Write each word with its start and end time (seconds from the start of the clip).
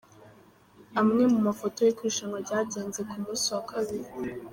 Amwe 1.01 1.23
mu 1.33 1.39
mafoto 1.47 1.77
y’uko 1.81 2.01
irushanwa 2.03 2.37
ryagenze 2.45 2.99
ku 3.09 3.15
munsi 3.23 3.45
wa 3.53 3.61
kabiri. 3.71 4.09